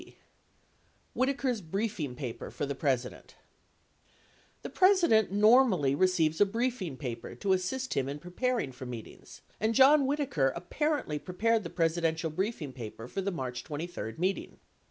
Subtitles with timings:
[0.01, 0.17] 84 b.
[1.13, 3.35] Whitaker's Briefing Pafer for the President
[4.63, 9.75] The President normally receives a briefing paper to assist him in preparing for meetings, and
[9.75, 14.57] John Whitaker apparently prepared the Presidential briefing paper for the March 23 meeting.